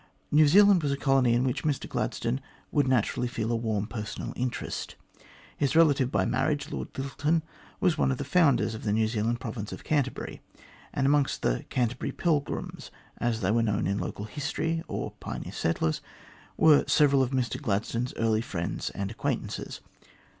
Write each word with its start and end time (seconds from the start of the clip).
New 0.31 0.47
Zealand 0.47 0.81
was 0.81 0.91
a 0.91 0.97
colony 0.97 1.35
in 1.35 1.43
which 1.43 1.63
Mr 1.63 1.87
Gladstone 1.87 2.41
would 2.71 2.87
naturally 2.87 3.27
feel 3.27 3.51
a 3.51 3.55
warm 3.55 3.85
personal 3.85 4.33
interest. 4.35 4.95
His 5.55 5.75
relative 5.75 6.11
by 6.11 6.25
marriage, 6.25 6.71
Lord 6.71 6.87
Lyttleton, 6.97 7.43
was 7.79 7.99
one 7.99 8.11
of 8.11 8.17
the 8.17 8.23
founders 8.23 8.73
of 8.73 8.81
the 8.83 8.93
New 8.93 9.07
Zealand 9.07 9.39
province 9.39 9.71
of 9.71 9.83
Canterbury, 9.83 10.41
and 10.91 11.05
amongst 11.05 11.43
the" 11.43 11.65
Canterbury 11.69 12.11
Pilgrims" 12.11 12.89
(as 13.19 13.41
they 13.41 13.49
are 13.49 13.61
known 13.61 13.85
in 13.85 13.99
local 13.99 14.25
history) 14.25 14.81
or 14.87 15.11
pioneer 15.19 15.51
settlers, 15.53 16.01
were 16.57 16.83
several 16.87 17.21
of 17.21 17.29
Mr 17.29 17.61
Glad 17.61 17.85
stone's 17.85 18.11
early 18.17 18.41
friends 18.41 18.89
and 18.89 19.11
acquaintances. 19.11 19.81